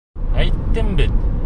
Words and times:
Әйттең 0.45 0.91
бит. 1.03 1.23